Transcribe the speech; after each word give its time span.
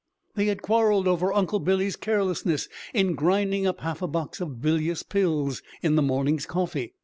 They 0.33 0.47
had 0.47 0.63
quarreled 0.63 1.07
over 1.07 1.31
Uncle 1.31 1.59
Billy's 1.59 1.95
carelessness 1.95 2.67
in 2.91 3.13
grinding 3.13 3.67
up 3.67 3.81
half 3.81 4.01
a 4.01 4.07
box 4.07 4.41
of 4.41 4.59
"bilious 4.59 5.03
pills" 5.03 5.61
in 5.83 5.95
the 5.95 6.01
morning's 6.01 6.47
coffee. 6.47 6.95